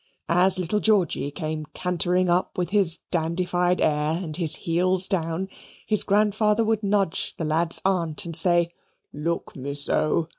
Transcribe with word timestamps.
As 0.29 0.57
little 0.57 0.79
Georgy 0.79 1.29
came 1.29 1.67
cantering 1.75 2.27
up 2.27 2.57
with 2.57 2.71
his 2.71 2.97
dandified 3.11 3.79
air 3.79 4.13
and 4.17 4.35
his 4.35 4.55
heels 4.55 5.07
down, 5.07 5.47
his 5.85 6.03
grandfather 6.03 6.63
would 6.65 6.81
nudge 6.81 7.35
the 7.37 7.45
lad's 7.45 7.79
aunt 7.85 8.25
and 8.25 8.35
say, 8.35 8.71
"Look, 9.13 9.55
Miss 9.55 9.87
O." 9.89 10.29